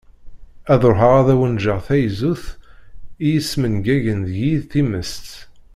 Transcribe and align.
Ad 0.73 0.81
ruḥeγ 0.89 1.13
ad 1.19 1.27
awen-ğğeγ 1.33 1.79
taγzut 1.87 2.45
i 3.25 3.27
yesmengagen 3.33 4.19
deg-i 4.27 4.53
timest. 4.71 5.27